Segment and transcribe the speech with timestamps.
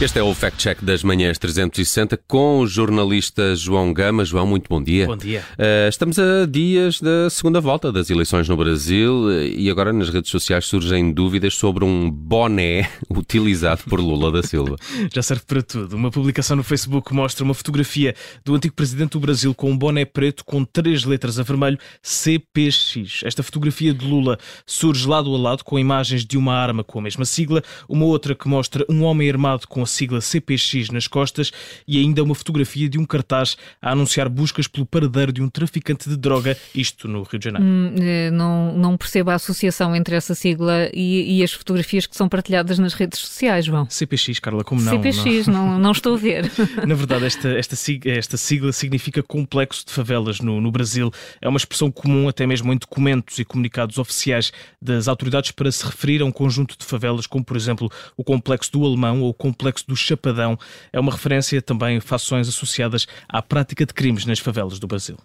[0.00, 4.24] Este é o Fact Check das Manhãs 360 com o jornalista João Gama.
[4.24, 5.06] João, muito bom dia.
[5.06, 5.44] Bom dia.
[5.52, 10.32] Uh, estamos a dias da segunda volta das eleições no Brasil e agora nas redes
[10.32, 14.74] sociais surgem dúvidas sobre um boné utilizado por Lula da Silva.
[15.14, 15.94] Já serve para tudo.
[15.94, 20.04] Uma publicação no Facebook mostra uma fotografia do antigo presidente do Brasil com um boné
[20.04, 23.22] preto com três letras a vermelho CPX.
[23.22, 27.02] Esta fotografia de Lula surge lado a lado com imagens de uma arma com a
[27.02, 31.52] mesma sigla, uma outra que mostra um homem armado com a sigla CPX nas costas
[31.86, 36.08] e ainda uma fotografia de um cartaz a anunciar buscas pelo paradeiro de um traficante
[36.08, 37.66] de droga, isto no Rio de Janeiro.
[37.66, 42.16] Hum, eh, não, não percebo a associação entre essa sigla e, e, as fotografias que
[42.16, 43.86] são partilhadas nas redes sociais, João.
[43.88, 44.92] CPX, Carla, como não?
[44.92, 46.50] CPX, não, não, não estou a ver.
[46.86, 51.10] Na verdade, esta, esta, esta sigla significa complexo de favelas no, no Brasil.
[51.40, 55.84] É uma expressão comum até mesmo em documentos e comunicados oficiais das autoridades para se
[55.84, 59.34] referir a um conjunto de favelas, como por exemplo o complexo do Alemão ou o
[59.34, 60.58] complexo do Chapadão.
[60.92, 65.16] É uma referência também a fações associadas à prática de crimes nas favelas do Brasil.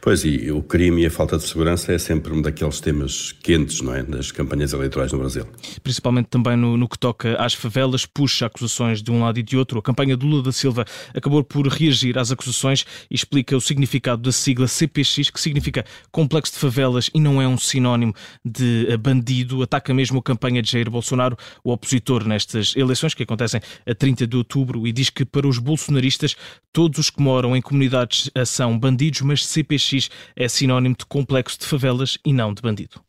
[0.00, 3.80] Pois, e o crime e a falta de segurança é sempre um daqueles temas quentes,
[3.80, 4.02] não é?
[4.02, 5.46] Das campanhas eleitorais no Brasil.
[5.82, 9.56] Principalmente também no, no, que toca às favelas, puxa acusações de um lado e de
[9.56, 9.78] outro.
[9.78, 14.22] A campanha de Lula da Silva acabou por reagir às acusações e explica o significado
[14.22, 18.96] da sigla CPX, que significa Complexo de Favelas e não é um sinónimo de eh,
[18.96, 19.62] bandido.
[19.62, 24.26] Ataca mesmo a campanha de Jair Bolsonaro, o opositor nestas eleições que acontecem a 30
[24.26, 26.36] de outubro, e diz que para os bolsonaristas
[26.72, 31.66] todos os que moram em comunidades são bandidos, mas CPX é sinónimo de complexo de
[31.66, 33.00] favelas e não de bandido.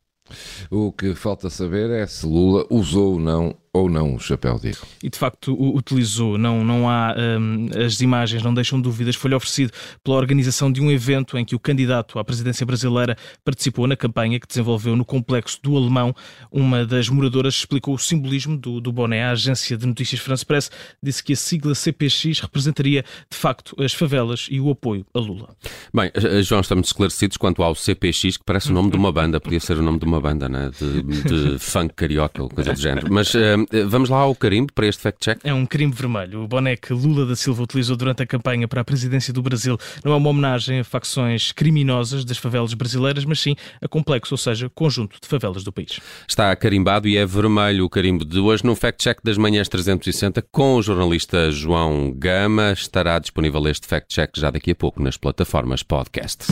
[0.70, 4.78] O que falta saber é se Lula usou ou não ou não o chapéu digo.
[5.02, 9.14] E de facto o utilizou, não, não há um, as imagens não deixam dúvidas.
[9.14, 13.86] Foi-lhe oferecido pela organização de um evento em que o candidato à presidência brasileira participou
[13.86, 16.14] na campanha que desenvolveu no complexo do Alemão.
[16.50, 19.24] Uma das moradoras explicou o simbolismo do, do boné.
[19.24, 23.92] A agência de notícias France Press disse que a sigla CPX representaria de facto as
[23.92, 25.54] favelas e o apoio a Lula.
[25.94, 26.10] Bem,
[26.42, 29.76] João, estamos esclarecidos quanto ao CPX, que parece o nome de uma banda, podia ser
[29.78, 30.70] o nome de uma banda, né?
[30.76, 33.12] de, de funk carioca ou coisa do género.
[33.12, 35.40] Mas uh, eh, vamos lá ao carimbo para este fact-check?
[35.44, 36.42] É um carimbo vermelho.
[36.42, 39.78] O boné que Lula da Silva utilizou durante a campanha para a presidência do Brasil
[40.04, 44.38] não é uma homenagem a facções criminosas das favelas brasileiras, mas sim a complexo, ou
[44.38, 46.00] seja, conjunto de favelas do país.
[46.28, 50.76] Está carimbado e é vermelho o carimbo de hoje no fact-check das manhãs 360 com
[50.76, 52.72] o jornalista João Gama.
[52.72, 56.46] Estará disponível este fact-check já daqui a pouco nas plataformas podcast.